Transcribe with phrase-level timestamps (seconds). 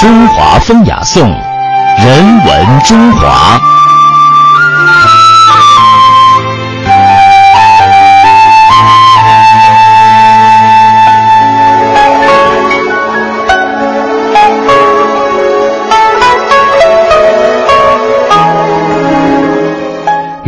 [0.00, 3.58] 中华风雅颂，人文中华。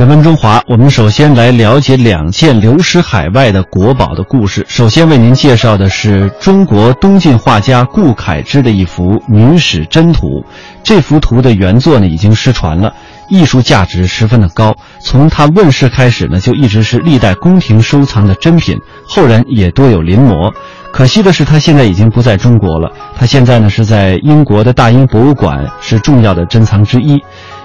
[0.00, 4.64] 人文中华，我们首先来了解两件流失海外的国宝的故事。
[4.66, 10.26] 首先为您介绍的是中国东晋画家顾恺之的一幅《女史箴图》。
[10.82, 12.94] 这幅图的原作呢已经失传了，
[13.28, 14.74] 艺术价值十分的高。
[15.00, 20.50] 从它问世开始呢，就一直是历代宫廷收藏的珍品，后人也多有临摹。
[20.92, 22.90] 可惜的是，它现在已经不在中国了。
[23.16, 27.22] 它现在呢是在英国的大英博物馆，是重要的珍藏之一。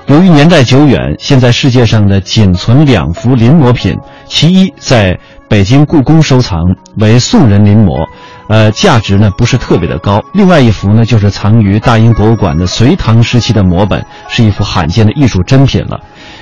[0.08, 5.17] 由于年代久远，现在世界上的仅存两幅临摹品，其一在
[5.50, 6.59] 北京故宫收藏，
[6.97, 8.08] 为宋人临摹，
[8.47, 10.22] 呃，价值呢不是特别的高。
[10.36, 16.00] 另外一幅呢，就是藏于大英博物馆的隋唐时期的摹本，是一幅罕见的艺术珍品了。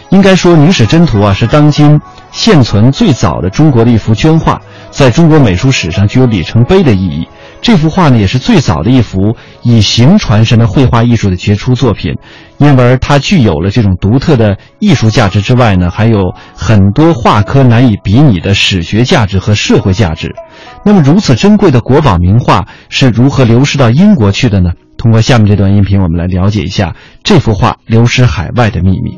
[0.10, 2.00] 应该说，《女史箴图》啊，是当今
[2.32, 4.62] 现存最早的中国的一幅绢画，
[4.92, 7.26] 在中国美术史上具有里程碑的意义。
[7.64, 12.14] 这幅画呢，也是最早的一幅以形传神的绘画艺术的杰出作品，
[12.58, 20.36] 因而它具有了这种独特的艺术价值之外呢，还有很多画科难以比拟的史学价值和社会价值。
[20.84, 24.72] 那么，如此珍贵的国宝名画是如何流失到英国去的呢？
[24.98, 29.18] 通过下面这段音频，我们来了解一下这幅画流失海外的秘密。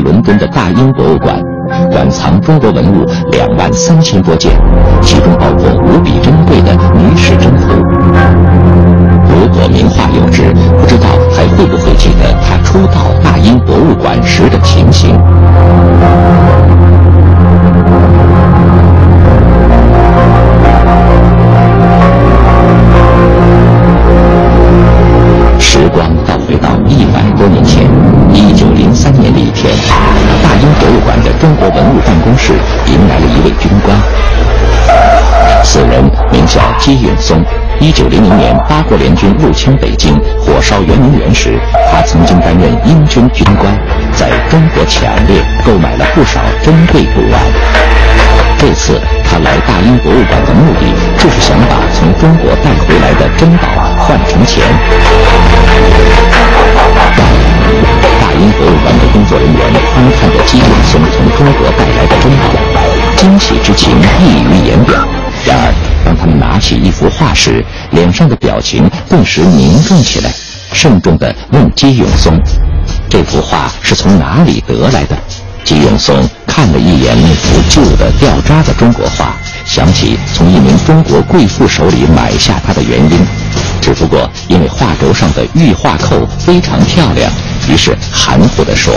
[0.00, 1.42] 伦敦的大英博物馆，
[1.90, 4.52] 馆藏中国文物两万三千多件，
[5.02, 7.72] 其中包括无比珍贵的《女史箴图》。
[9.28, 10.42] 如果名画有知，
[10.78, 15.16] 不知道还会不会记得他初到大英博物馆时的情形。
[36.86, 37.44] 名叫姬永松。
[37.80, 41.58] 一九零零年八国联军入侵北京，火烧圆明园时，
[41.90, 43.76] 他曾经担任英军军官，
[44.12, 47.40] 在中国抢掠购买了不少珍贵古玩。
[48.58, 50.86] 这次他来大英博物馆的目的，
[51.18, 53.68] 就是想把从中国带回来的珍宝
[53.98, 54.64] 换成钱。
[58.18, 59.60] 大英博物馆的工作人员
[59.92, 62.48] 观看着姬永松从中国带来的珍宝，
[63.16, 64.96] 惊喜之情溢于言表。
[65.44, 65.72] 然而，
[66.56, 70.32] 拿起一幅画时，脸上的表情顿时凝重起来，
[70.72, 72.32] 慎重地问姬永松
[73.10, 75.14] ：“这幅画是从哪里得来的？”
[75.64, 76.16] 姬永松
[76.46, 79.34] 看了一眼那幅旧的掉渣的中国画，
[79.66, 83.18] 想起从一名中国贵妇手里买下它的原因，
[83.82, 87.30] 只不过因为画轴上的玉画扣非常漂亮，
[87.68, 88.94] 于是含糊地说：“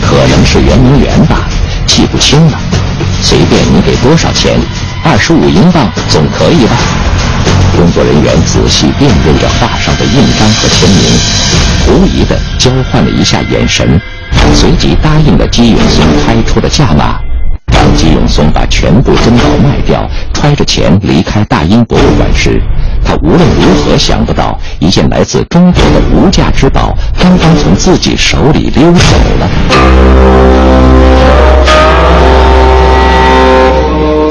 [0.00, 1.46] 可能是圆明园吧，
[1.86, 2.58] 记不清了。
[3.20, 4.58] 随便你给多少钱。”
[5.02, 6.76] 二十五英镑总可以吧？
[7.76, 10.98] 工作人员仔细辨认着画上的印章和签名，
[11.84, 14.00] 狐疑地交换了一下眼神，
[14.54, 17.18] 随即答应了姬永松开出的价码。
[17.72, 22.60] 当姬永松把全部珍宝卖掉，揣着钱离开大英博物馆时，
[23.04, 29.48] 他无论如何想不到，一件来自中国的无价之宝刚刚从自己手里溜走了。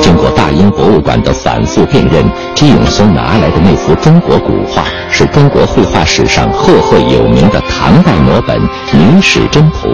[0.01, 2.25] 经过大英博物馆的反复辨认，
[2.55, 8.57] 姬永松拿来的那幅中国古画是中国绘画史上赫赫有名的唐代摹本
[8.91, 9.89] 《女史箴图》。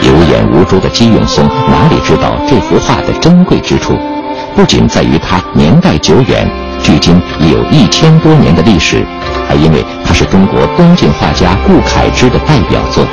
[0.00, 3.94] 有眼无珠的姬永松哪里知道这幅画的珍贵之处？
[4.56, 6.48] 不仅在于它年代久远，
[6.82, 9.04] 距今已有一千多年的历史，
[9.48, 13.04] 还因为它是中国东晋画家顾恺之的代表作。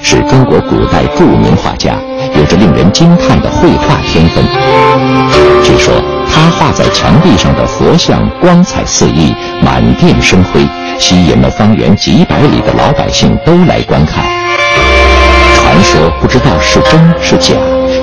[0.00, 1.94] 是中国古代著名画家，
[2.36, 4.44] 有着令人惊叹的绘画天分。
[5.62, 5.92] 据说
[6.32, 10.66] 他画在墙壁上的佛像光彩四溢，满殿生辉，
[10.98, 14.24] 吸引了方圆几百里的老百姓都来观看。
[15.56, 17.54] 传说不知道是真是假，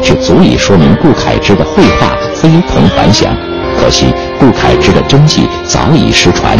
[0.04, 3.36] 却足以说明顾恺之的绘画非同凡响。
[3.78, 4.06] 可惜
[4.40, 6.58] 顾恺之的真迹早已失传，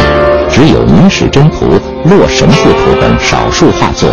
[0.50, 1.66] 只有《女史箴图》
[2.10, 4.10] 《洛神赋图》等少数画作，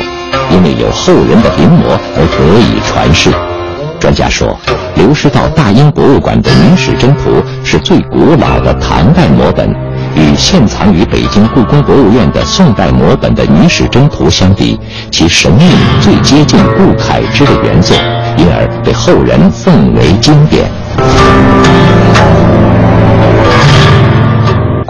[0.51, 3.29] 因为有后人的临摹而得以传世。
[3.99, 4.57] 专家说，
[4.95, 7.31] 流失到大英博物馆的《女史箴图》
[7.63, 9.69] 是最古老的唐代摹本，
[10.13, 14.77] 与现藏于北京故宫博物院的宋代摹本的《女史箴图》相比，
[15.09, 15.69] 其神韵
[16.01, 17.95] 最接近顾恺之的原作，
[18.35, 20.69] 因而被后人奉为经典。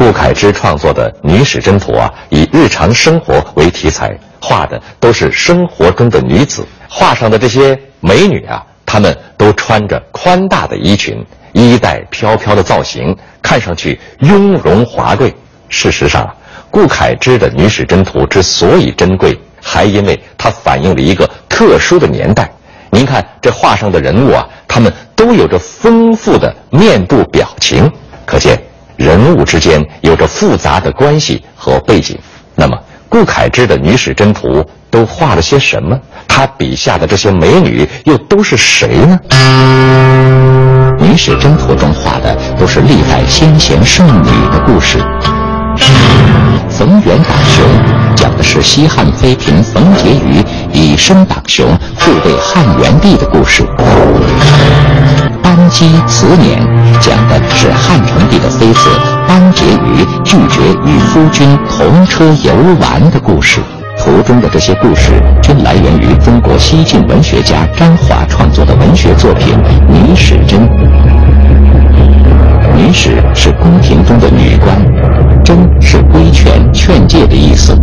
[0.04, 6.68] 顾恺之创作的《女史箴图》啊，以日常生活为题材，画的都是生活中的女子。
[6.90, 15.34] 画上的这些美女啊，她们都穿着宽大的衣裙，衣带飘飘的造型，看上去雍容华贵。
[15.70, 16.30] 事实上，
[16.70, 22.52] 顾恺之的《女史箴图》之所以珍贵，还因为它反映了一个特殊的年代。
[22.92, 27.90] 您看这画上的人物啊，他们都有着丰富的面部表情，
[28.26, 28.62] 可见。
[28.96, 32.18] 人物之间有着复杂的关系和背景，
[32.56, 32.78] 那么
[33.10, 36.00] 顾恺之的《女史箴图》都画了些什么？
[36.28, 39.20] 他笔下的这些美女又都是谁呢？
[41.00, 44.98] 《女史箴图》中画的都是历代先贤圣女的故事。
[46.70, 47.64] 冯源党雄
[48.16, 51.68] 讲的是西汉妃嫔冯婕妤以身挡雄
[52.00, 53.64] 护卫汉元帝的故事。
[55.56, 56.60] 班姬慈年
[57.00, 58.90] 讲的是汉成帝的妃子
[59.28, 62.52] 班婕妤拒绝与夫君同车游
[62.82, 63.62] 玩的故事。
[63.96, 65.12] 图中的这些故事
[65.44, 69.54] 均来源于中国西晋文学家张华创作的文学作品
[69.88, 70.58] 《女史箴》。
[72.76, 74.76] 女史是宫廷中的女官，
[75.46, 77.78] 箴是规劝、劝诫的意思。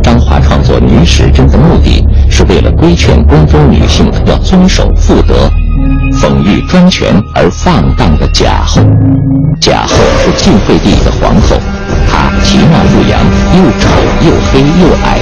[0.00, 5.34] 张华创作《女史箴》的目的是为了规劝宫中女性要遵守妇德。
[6.20, 8.82] 讽喻专权而放荡的贾后。
[9.60, 11.56] 贾后是晋惠帝的皇后，
[12.08, 13.18] 她其貌不扬，
[13.56, 13.88] 又丑
[14.24, 15.18] 又黑又矮。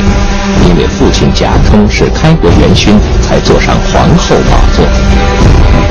[0.68, 4.84] 因为父亲贾充是开国元勋，才坐上皇后宝座。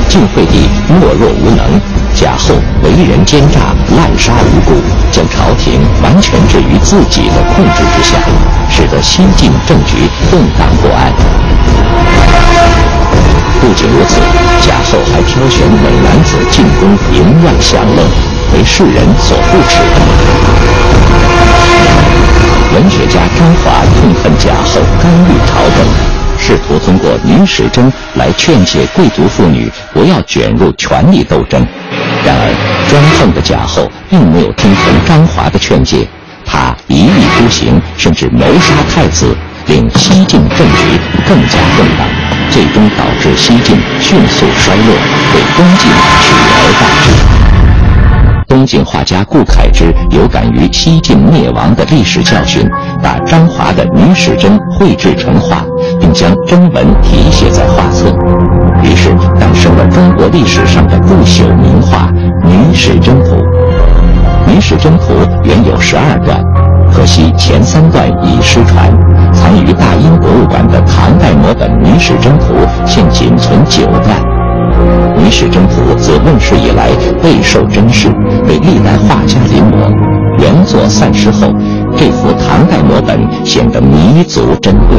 [0.08, 1.80] 晋惠帝懦弱无能，
[2.16, 3.60] 贾后为人奸诈，
[3.94, 4.80] 滥杀无辜，
[5.12, 8.16] 将朝廷完全置于自己的控制之下，
[8.70, 11.12] 使得西晋政局动荡不安。
[13.60, 14.18] 不仅如此，
[14.62, 18.02] 贾后还挑选美男子进宫淫乱享乐，
[18.54, 19.76] 为世人所不齿。
[22.74, 25.84] 文学家张华痛恨贾后干预朝政，
[26.38, 27.84] 试图通过《女史箴》
[28.14, 31.66] 来劝诫贵族妇女不要卷入权力斗争。
[32.26, 32.50] 然而，
[32.90, 36.08] 专横的贾后并没有听从张华的劝诫，
[36.44, 39.32] 他一意孤行，甚至谋杀太子，
[39.68, 42.08] 令西晋政局更加动荡。
[42.50, 44.96] 最终导致西晋迅速衰落，
[45.32, 45.88] 被东晋
[46.20, 47.10] 取而代之。
[48.48, 52.68] 东晋画家顾恺之有感于西晋灭亡的历史教训，
[53.02, 55.64] 把张华的《女史箴》绘制成画，
[56.00, 58.08] 并将真文题写在画册，
[58.82, 62.08] 于是诞生了中国历史上的不朽名画
[62.44, 63.36] 《女史箴图》。
[64.52, 65.12] 《女史箴图》
[65.44, 66.42] 原有十二段，
[66.92, 68.90] 可惜前三段已失传。
[69.32, 72.54] 藏于大英博物馆的唐代摹本《女史箴图》
[72.86, 74.22] 现仅存九段，
[75.22, 76.88] 《女史箴图》自问世以来
[77.22, 78.08] 备受珍视，
[78.46, 79.92] 被历代画家临摹。
[80.38, 81.48] 原作散失后，
[81.96, 84.98] 这幅唐代摹本显得弥足珍贵。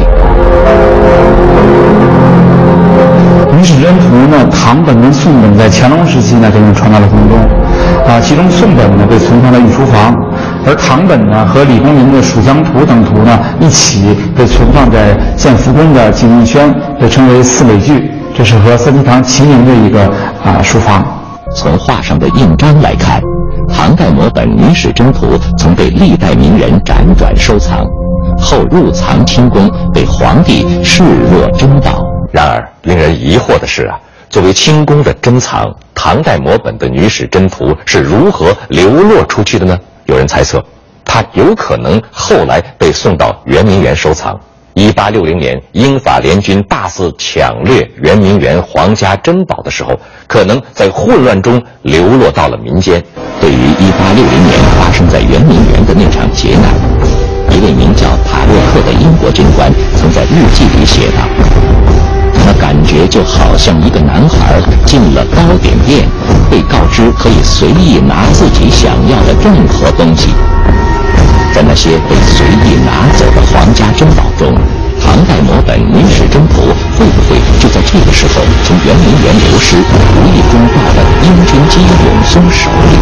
[3.60, 7.38] 《女史箴图》呢，唐本跟宋本在乾隆时期呢，给人传到了宫中，
[8.06, 10.14] 啊，其中宋本呢被存放在御书房。
[10.66, 18.10] 而唐本呢和李公麟的《蜀江图》等图呢一起被存放在建福宫的景义轩，被称为四美具。
[18.34, 20.02] 这是和三希堂齐名的一个
[20.44, 21.04] 啊书房。
[21.54, 23.20] 从画上的印章来看，
[23.68, 27.86] 唐代摹本《女史箴图》曾被历代名人辗转收藏，
[28.38, 32.04] 后入藏清宫，被皇帝视若珍宝。
[32.32, 33.98] 然而，令人疑惑的是啊，
[34.28, 39.78] 作为清宫的珍藏，唐代摹本的《女史箴图》是如何流落出去的呢？
[40.06, 40.62] 有人猜测，
[41.04, 44.38] 它有可能后来被送到圆明园收藏。
[44.78, 53.02] 一八六零年，英法联军大肆抢掠圆明园皇家珍宝的时候，可能在混乱中流落到了民间。
[53.40, 56.70] 对于一八六零年发生在圆明园的那场劫难，
[57.50, 61.26] 一位名叫塔洛克的英国军官曾在日记里写道
[62.46, 66.06] ：“那感觉就好像一个男孩进了糕点店，
[66.48, 70.30] 被告知可以随意拿自己想要的任何东西。
[71.58, 74.54] 在那些被随意拿走的皇家珍宝中，
[75.02, 76.62] 唐代摹本《女史箴图》
[76.96, 82.96] 会不会就在这个时候从圆明园流失，无意中到了英军机永松手里？”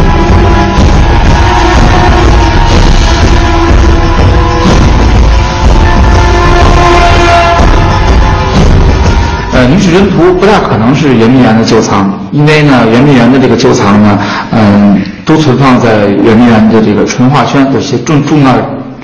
[9.53, 14.19] 呃，《女史箴图》不大可能是圆明园的旧藏，因为呢，圆明园的这个旧藏呢，
[14.53, 18.54] 嗯，都存放在圆明园的这个淳化轩的一些重重要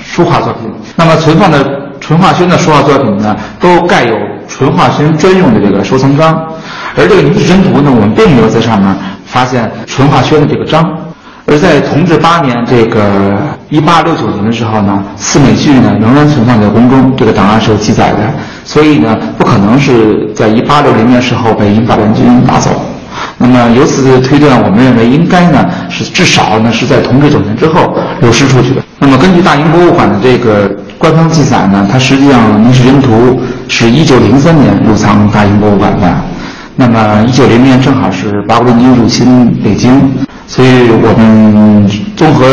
[0.01, 0.71] 书画作品。
[0.95, 1.63] 那么存放的
[1.99, 4.15] 淳化轩的书画作品呢，都盖有
[4.47, 6.41] 淳化轩专用的这个收藏章，
[6.95, 10.97] 而这个《女史箴图》呢，我们并没有在上面发现淳化轩的这个章。
[11.45, 13.35] 而在同治八年，这个
[13.69, 18.19] 一八六九年的时候呢，四美具呢仍然存放在宫中，这个档案是有记载的，
[18.63, 22.69] 所以呢，不可能是在一八六零年时候被英法联军拿走。
[23.53, 28.81] 那么由此推断，我们认为应该呢是至少呢是在同治九年之后流失出去的。
[28.97, 33.39] 那么根据大英博物馆的这个官方记载呢，它实际上《女史箴图》
[33.71, 36.15] 是一九零三年入藏大英博物馆的。
[36.75, 40.01] 那么一九零年正好是八国联军入侵北京。
[40.47, 42.45] 所以我们综合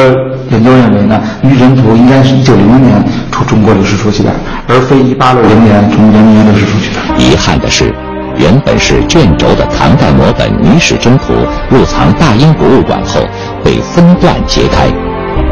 [0.50, 3.02] 研究认为呢，《女史箴图》应该是一九零零年
[3.32, 4.30] 从中国流失出去的，
[4.68, 7.00] 而非一八六零年从圆明园流失出去的。
[7.18, 7.92] 遗憾的是，
[8.40, 11.34] 原本是卷轴的唐代摹本《女史箴图》
[11.68, 13.20] 入藏大英博物馆后
[13.62, 14.86] 被分段揭开，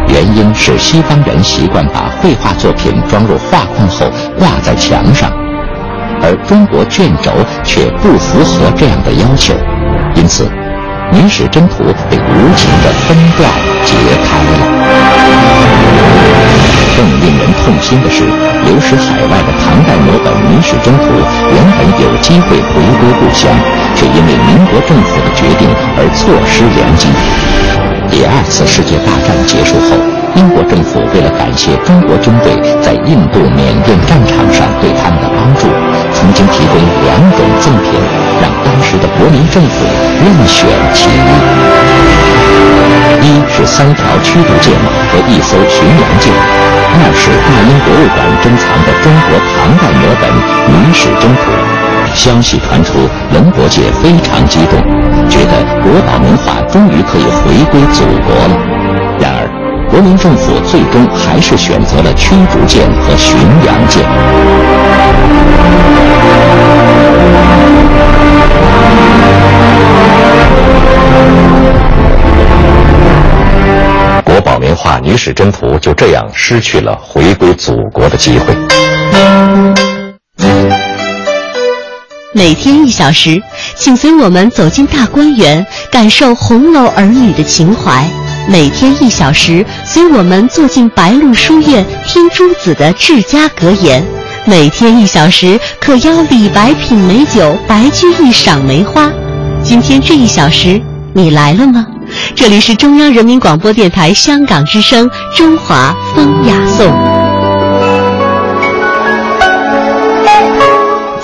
[0.08, 5.30] 原因是西方人习惯把绘画作品装入画框后挂在墙上，
[6.22, 7.30] 而中国卷轴
[7.62, 9.52] 却不符合这样的要求，
[10.14, 10.48] 因此。
[11.10, 13.50] 《女史箴图》被无情的分段
[13.86, 14.58] 揭开了。
[16.98, 18.26] 更令人痛心的是，
[18.66, 21.06] 流失海外的唐代摹本《女史箴图》
[21.54, 23.54] 原本有机会回归故乡，
[23.94, 27.06] 却因为民国政府的决定而错失良机。
[28.10, 29.94] 第二次世界大战结束后，
[30.34, 35.70] 英国政府为了感谢中国军队在印度、缅甸战场上对他们的帮助，
[36.18, 37.94] 曾经提供两种赠品，
[38.42, 39.86] 让当时的国民政府
[40.18, 42.27] 任选其：一
[43.58, 44.72] 是三条驱逐舰
[45.10, 46.32] 和一艘巡洋舰；
[46.94, 50.30] 二是大英博物馆珍藏的中国唐代摹本
[50.70, 51.50] 《女史箴图》。
[52.14, 54.78] 消息传出，文博界非常激动，
[55.28, 58.54] 觉得国宝名画终于可以回归祖国了。
[59.18, 59.50] 然而，
[59.90, 63.36] 国民政府最终还是选择了驱逐舰和巡
[63.66, 64.06] 洋舰。
[74.68, 78.54] 名画《女史箴图》就这样失去了回归祖国的机会。
[82.34, 83.42] 每天一小时，
[83.74, 88.06] 请随我们走进大观园，感受红楼儿女的情怀。
[88.46, 94.04] 每天一小时，随我们坐进白鹿书院，听朱子的治家格言。
[94.44, 99.10] 每天一小时，可邀李白品美酒，白居易赏梅花。
[99.62, 100.78] 今天这一小时，
[101.14, 101.86] 你来了吗？
[102.34, 106.86] 这里是中央人民广播电台香港之声《中华风雅颂》。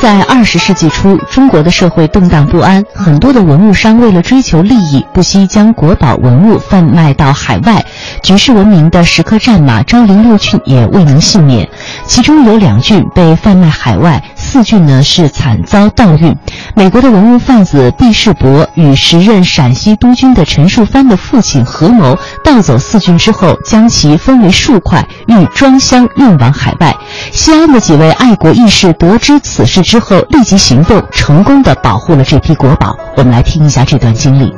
[0.01, 7.83] 在二十世纪初，中国的社会动荡不安，很多的文物商为了追求利益，不惜将国宝文物贩卖到海外。
[8.23, 11.67] 举世闻名的石刻战马昭陵六骏也未能幸免，
[12.07, 14.23] 其中有两骏被贩卖海外，
[14.55, 16.37] 四骏呢是惨遭盗运。
[16.77, 26.95] 美国的文物贩子毕世伯与时任陕西督军的陈树藩的父亲合谋盗走四骏之后，将其分为数块，欲装箱运往海外。
[27.33, 32.97] 西安的几位爱国义士得知此事之后，立即行动，成功的保护了这批国宝。
[33.17, 34.55] 我们来听一下这段经历。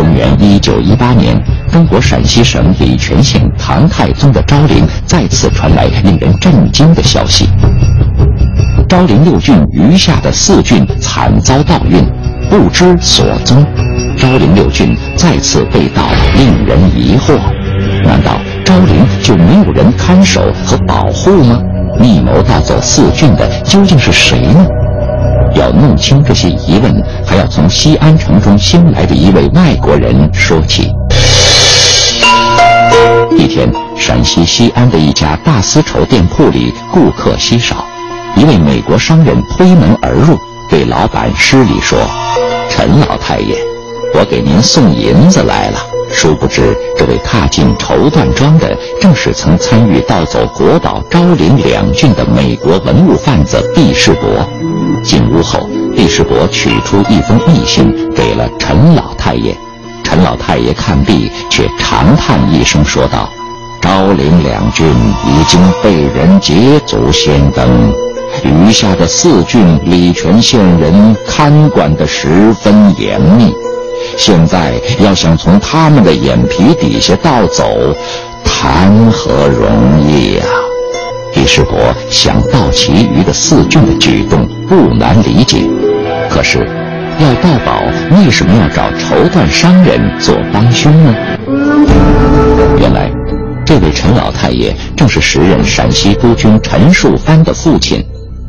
[0.00, 1.38] 公元一九一八年，
[1.70, 7.46] 中国陕西省礼泉县唐太宗的昭陵再次传来令人震惊的消息：
[8.88, 12.02] 昭陵六骏余下的四骏惨遭盗运，
[12.48, 13.62] 不知所踪。
[14.16, 16.02] 昭陵六骏再次被盗，
[16.34, 17.38] 令人疑惑。
[18.02, 21.60] 难道昭陵就没有人看守和保护吗？
[21.98, 24.66] 密谋盗走四骏的究竟是谁呢？
[25.60, 30.90] 要弄清这些疑问，还要从西安城中新来的一位外国人说起。
[33.36, 37.84] 一天，陕西西安的一家大丝绸店铺里顾客稀少，
[38.36, 40.38] 一位美国商人推门而入，
[40.70, 41.98] 对老板施礼说
[42.72, 43.54] ：“陈老太爷，
[44.14, 45.78] 我给您送银子来了。”
[46.12, 54.46] 殊不知，这位踏进绸缎庄的，正是曾参与盗走国宝昭陵两郡的美国文物贩子毕世伯。
[55.02, 59.56] 进屋后，毕世伯取出一封密信，给了陈老太爷。
[60.02, 63.30] 陈老太爷看毕，却长叹一声，说道
[63.80, 67.92] ：“昭陵两郡已经被人捷足先登，
[68.42, 73.54] 余下的四郡，礼泉县人看管得十分严密。
[74.20, 77.96] 现在要想从他们的眼皮底下盗走，
[78.44, 80.44] 谈何容易呀！”
[81.34, 81.72] 李世伯
[82.10, 85.64] 想盗其余的四郡的举动不难理解，
[86.28, 86.68] 可是。
[87.18, 87.82] 要盗宝，
[88.16, 91.14] 为什么要找绸缎商人做帮凶呢？
[92.78, 93.10] 原来，
[93.64, 98.02] 这位陈老太爷正是时任陕西督军陈树藩的父亲。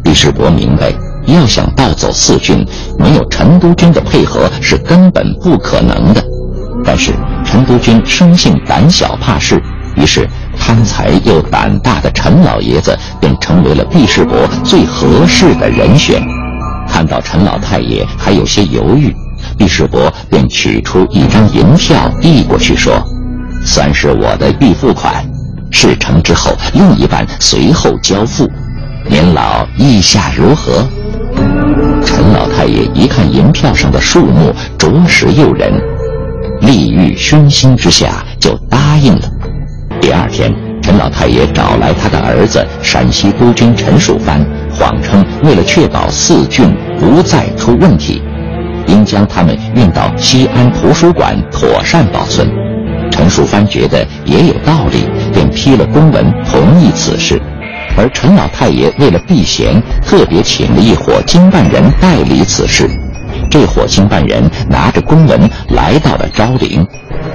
[0.05, 0.93] 李世伯明白，
[1.25, 2.65] 要想盗走四军，
[2.97, 6.23] 没有陈督军的配合是根本不可能的。
[6.83, 7.13] 但是，
[7.45, 9.61] 陈督军生性胆小怕事，
[9.95, 16.21] 于是贪财又胆大的陈老爷子便成为了毕世伯最合适的人选。
[16.87, 19.15] 看到陈老太爷还有些犹豫，
[19.57, 23.01] 毕世伯便取出一张银票递过去，说
[23.63, 25.23] ：“算是我的预付款，
[25.69, 28.49] 事成之后另一半随后交付。
[29.07, 30.85] 您老意下如何？”
[32.21, 35.73] 陈老太爷一看银票上的数目，着实诱人，
[36.61, 39.21] 利欲熏心之下就答应了。
[39.99, 44.39] 第二天，陈老太爷找来他的儿子陕西督军陈树藩。
[44.71, 48.21] 谎称为了确保四郡不再出问题，
[48.85, 52.47] 应将他们运到西安图书馆妥善保存。
[53.09, 57.41] 陈树藩觉得也有道理，便批了公文同意此事。
[57.97, 62.89] 而陈老太爷为了避嫌，特别请了一伙经办人代理此事。
[63.49, 66.85] 这伙经办人拿着公文来到了昭陵。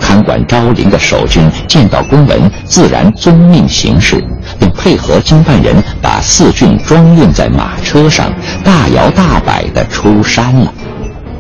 [0.00, 4.22] 看管昭陵的守军见到公文，自然遵命行事，
[4.58, 8.32] 并配合经办人把四郡装运在马车上，
[8.64, 10.72] 大摇大摆地出山了。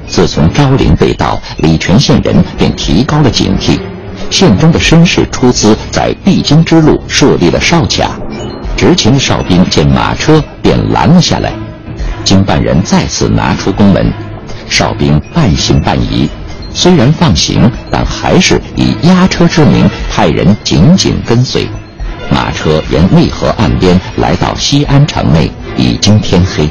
[0.08, 3.78] 自从昭陵被盗，礼泉县人便提高了警惕。
[4.30, 8.18] 县中的绅士出资在必经之路设立了哨卡，
[8.76, 11.52] 执勤的哨兵见马车便拦了下来。
[12.24, 14.12] 经办人再次拿出公文，
[14.68, 16.28] 哨兵半信半疑。
[16.72, 21.66] 虽然放行，但还是以押车之名派人紧紧跟随。
[22.30, 26.68] 马车沿内河岸边来到西安城内，已经天黑。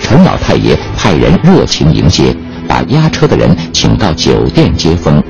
[0.00, 2.36] 陈老太爷派人热情迎接，
[2.68, 5.22] 把押车的人请到酒店接风。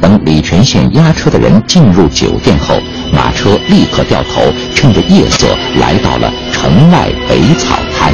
[0.00, 2.74] 等礼泉县押车的人进入酒店后，
[3.14, 5.46] 马车立刻掉头，趁着夜色
[5.80, 8.12] 来到了城外北草滩。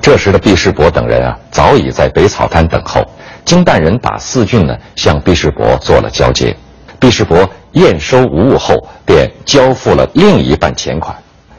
[0.00, 3.04] 这时的毕世伯等人啊，早已在北草滩等候。
[3.44, 6.54] 经办人把四郡呢向毕世伯做了交接，
[7.00, 11.16] 毕世伯验收无误后，便交付了另一半钱款。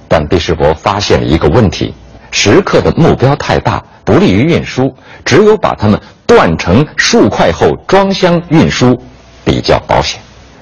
[0.07, 1.93] 但毕世伯发现了一个问题：
[2.31, 4.93] 石刻的目标太大，不利于运输，
[5.25, 8.97] 只有把它们断成数块后装箱运输，
[9.43, 10.19] 比较保险。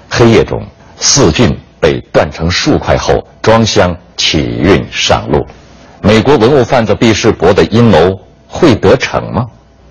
[0.10, 0.62] 黑夜中，
[0.98, 5.46] 四郡被断成数块后装箱起运上路。
[6.02, 9.46] 美国文物贩子毕世伯的阴谋会得逞吗？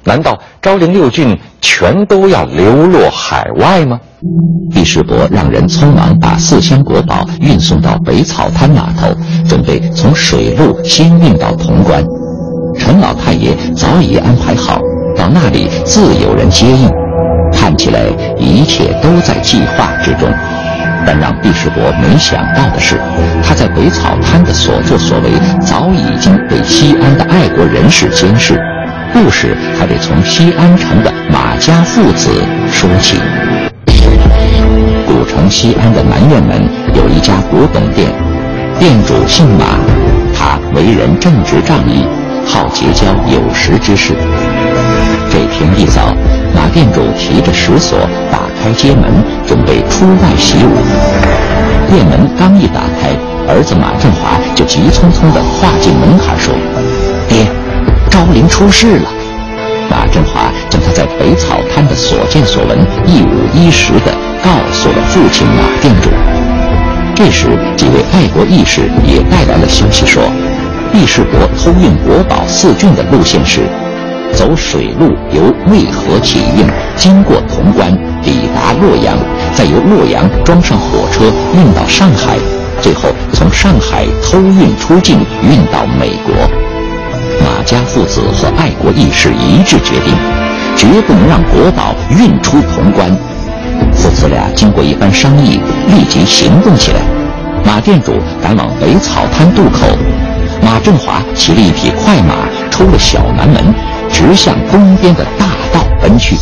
[0.05, 4.01] 难道昭陵六郡全都要流落海外吗？
[4.72, 9.14] 毕世伯让人匆忙把四箱国宝运送到北草滩码头，
[9.46, 12.03] 准备从水路先运到潼关。
[12.79, 14.81] 陈老太爷早已安排好，
[15.28, 16.88] 到那里自有人接应。
[17.52, 18.00] 看起来
[18.38, 20.28] 一切都在计划之中。
[21.06, 22.98] 但让毕世伯没想到的是，
[23.42, 28.60] 他在北草滩的所作所为早已经被西安的爱国人士监视。
[29.12, 32.30] 故事还得从西安城的马家父子
[32.72, 33.18] 说起。
[35.06, 36.62] 古城西安的南院门
[36.94, 38.10] 有一家古董店，
[38.78, 39.78] 店主姓马，
[40.34, 42.04] 他为人正直仗义，
[42.44, 44.12] 好结交有识之士。
[45.59, 46.14] 这天一早，
[46.55, 47.99] 马店主提着石锁
[48.31, 49.11] 打开街门，
[49.44, 50.71] 准备出外习武。
[51.90, 53.11] 店门刚一打开，
[53.49, 56.55] 儿子马振华就急匆匆地跨进门槛说
[57.29, 57.44] ：“爹，
[58.09, 59.11] 昭陵出事了！”
[59.90, 66.09] 马振华将他在北草滩的所见所闻一五一十地告诉了父亲马店主。
[67.16, 70.23] 这时，几位爱国义士也带来了消息，说
[70.92, 73.62] 毕世伯偷运国宝四骏的路线是。
[74.32, 77.90] 走水路由渭河起运，经过潼关，
[78.22, 79.16] 抵达洛阳，
[79.54, 82.38] 再由洛阳装上火车运到上海，
[82.80, 86.34] 最后从上海偷运出境运到美国。
[87.40, 90.14] 马家父子和爱国义士一致决定，
[90.76, 93.10] 绝不能让国宝运出潼关。
[93.92, 97.00] 父子俩经过一番商议，立即行动起来。
[97.64, 98.12] 马店主
[98.42, 99.86] 赶往北草滩渡口，
[100.62, 102.34] 马振华骑了一匹快马，
[102.70, 103.62] 出了小南门，
[104.18, 106.37] 直向东边的大道奔去。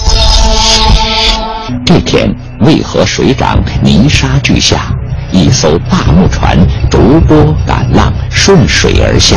[1.85, 4.87] 这天，渭河水涨，泥沙俱下，
[5.31, 6.57] 一艘大木船
[6.91, 9.37] 逐波赶浪，顺水而下。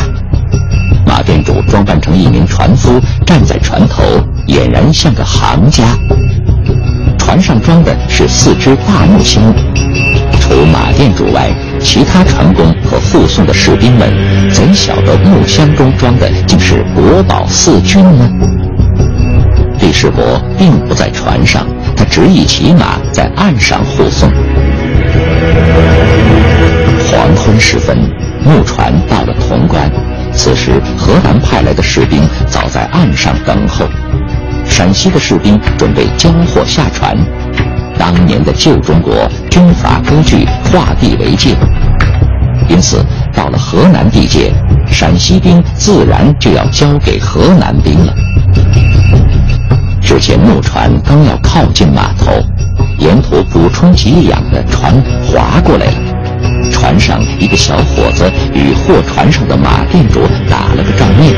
[1.05, 4.01] 马店主装扮成一名船夫，站在船头，
[4.47, 5.83] 俨然像个行家。
[7.17, 9.43] 船上装的是四只大木箱，
[10.39, 14.11] 除马店主外，其他船工和护送的士兵们
[14.51, 18.29] 怎晓得木箱中装的竟是国宝四军呢？
[19.79, 21.65] 李世伯并不在船上，
[21.95, 24.29] 他执意骑马在岸上护送。
[27.07, 27.97] 黄昏时分，
[28.43, 29.89] 木船到了潼关，
[30.33, 33.85] 此时河南派来的士兵早在岸上等候。
[34.65, 37.17] 陕西的士兵准备交货下船。
[37.99, 39.13] 当年的旧中国
[39.51, 41.53] 军阀割据，划地为界，
[42.69, 44.53] 因此到了河南地界，
[44.89, 48.13] 陕西兵自然就要交给河南兵了。
[50.01, 52.31] 只见木船刚要靠近码头，
[52.99, 54.93] 沿途补充给养的船
[55.27, 56.71] 划过来了。
[56.71, 61.35] 船上一个小伙子与货船上的马店主打了个照面，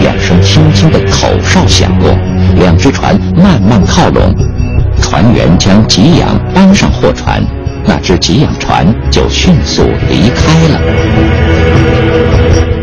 [0.00, 2.10] 两声轻轻的口哨响过。
[2.56, 4.34] 两只船慢慢靠拢，
[5.04, 7.44] 船员将给养搬上货船，
[7.84, 10.80] 那只给养船就迅速离开了。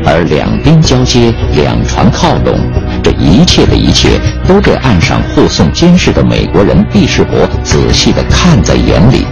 [0.05, 2.59] 而两边交接，两船靠拢，
[3.01, 9.25] 这一切的一切都被岸上护送监视的美国人毕世博仔细地看在眼里。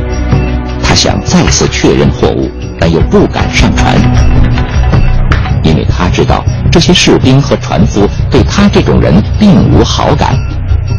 [0.82, 2.50] 他想再次确认货物，
[2.80, 3.96] 但又不敢上船，
[5.62, 6.44] 因为他知道。
[6.72, 10.36] 这些士兵和船夫对他这种人并无好感，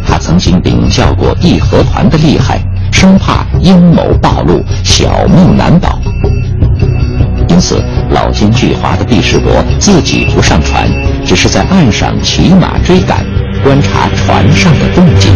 [0.07, 2.61] 他曾经领教过义和团的厉害，
[2.93, 6.01] 生怕阴谋暴露，小命难保。
[7.49, 10.89] 因此，老奸巨猾的毕世伯自己不上船，
[11.25, 13.25] 只是在岸上骑马追赶，
[13.63, 15.33] 观察船上的动静。